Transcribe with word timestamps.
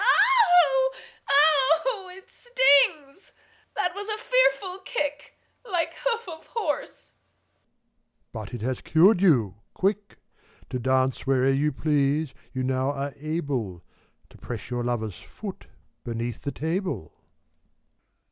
Oh! 0.03 0.91
oh! 1.29 2.09
it 2.11 2.25
stings 2.27 3.31
I 3.37 3.41
That 3.83 3.95
was 3.95 4.09
a 4.09 4.17
fearful 4.17 4.79
kick, 4.83 5.35
Like 5.63 5.93
hoof 5.93 6.27
of 6.27 6.47
horse. 6.55 7.13
MEPHISTOPHELES. 8.33 8.33
But 8.33 8.51
it 8.55 8.61
has 8.61 8.81
cured 8.81 9.21
you, 9.21 9.57
quick. 9.75 10.17
To 10.71 10.79
dance 10.79 11.21
whene'er 11.27 11.49
you 11.53 11.71
please, 11.71 12.33
you 12.51 12.63
now 12.63 12.89
are 12.93 13.13
able; 13.17 13.83
To 14.31 14.39
press 14.39 14.71
your 14.71 14.83
lover's 14.83 15.19
foot, 15.19 15.67
beneath 16.03 16.41
the 16.45 16.51
table. 16.51 17.13